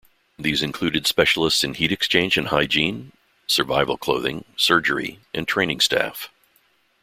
These 0.39 0.63
included 0.63 1.05
specialists 1.05 1.63
in 1.63 1.75
heat 1.75 1.91
exchange 1.91 2.35
and 2.35 2.47
hygiene, 2.47 3.11
survival 3.45 3.99
clothing, 3.99 4.45
surgery, 4.57 5.19
and 5.31 5.47
training 5.47 5.79
staff. 5.79 6.29